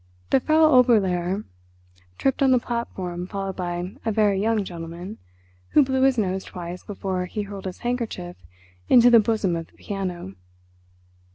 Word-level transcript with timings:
The 0.31 0.39
Frau 0.39 0.81
Oberlehrer 0.81 1.43
tripped 2.17 2.41
on 2.41 2.49
the 2.49 2.57
platform 2.57 3.27
followed 3.27 3.55
by 3.55 3.93
a 4.03 4.11
very 4.11 4.41
young 4.41 4.63
gentleman, 4.63 5.19
who 5.73 5.83
blew 5.83 6.01
his 6.01 6.17
nose 6.17 6.43
twice 6.43 6.83
before 6.83 7.25
he 7.27 7.43
hurled 7.43 7.65
his 7.65 7.77
handkerchief 7.85 8.35
into 8.89 9.11
the 9.11 9.19
bosom 9.19 9.55
of 9.55 9.67
the 9.67 9.73
piano. 9.73 10.33